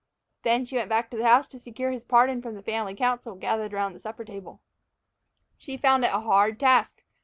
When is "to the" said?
1.11-1.27